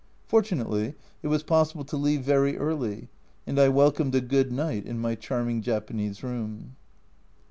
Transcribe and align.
Fortunately 0.25 0.95
it 1.21 1.27
was 1.27 1.43
possible 1.43 1.85
to 1.85 1.95
leave 1.95 2.23
very 2.23 2.57
early, 2.57 3.07
and 3.45 3.59
I 3.59 3.69
welcomed 3.69 4.15
a 4.15 4.19
good 4.21 4.51
night 4.51 4.83
in 4.83 4.97
my 4.97 5.13
charming 5.13 5.61
Japanese 5.61 6.23
room. 6.23 6.75